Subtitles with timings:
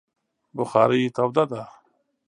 [0.55, 1.61] بخارۍ توده ده